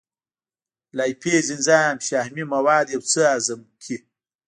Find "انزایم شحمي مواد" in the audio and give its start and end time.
1.53-2.85